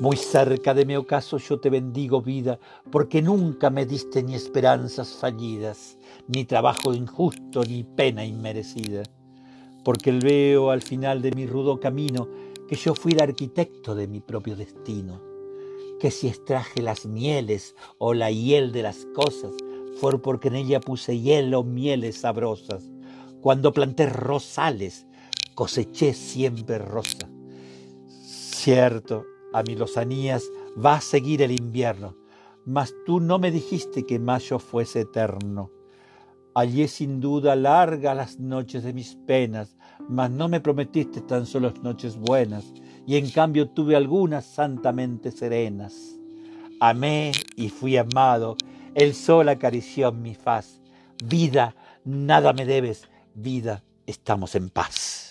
[0.00, 2.58] Muy cerca de mi ocaso yo te bendigo vida,
[2.90, 9.04] porque nunca me diste ni esperanzas fallidas, ni trabajo injusto, ni pena inmerecida.
[9.84, 12.28] Porque veo al final de mi rudo camino
[12.68, 15.22] que yo fui el arquitecto de mi propio destino,
[16.00, 19.52] que si extraje las mieles o la hiel de las cosas,
[20.00, 22.82] fue porque en ella puse hiel o mieles sabrosas.
[23.40, 25.06] Cuando planté rosales,
[25.54, 27.28] coseché siempre rosa.
[28.08, 30.50] Cierto, a mi lozanías
[30.84, 32.16] va a seguir el invierno,
[32.66, 35.70] mas tú no me dijiste que mayo fuese eterno.
[36.56, 39.76] Allí sin duda largas las noches de mis penas,
[40.08, 42.64] mas no me prometiste tan solo noches buenas,
[43.06, 46.18] y en cambio tuve algunas santamente serenas.
[46.80, 48.56] Amé y fui amado,
[48.94, 50.80] el sol acarició mi faz.
[51.24, 55.23] Vida, nada me debes, vida, estamos en paz.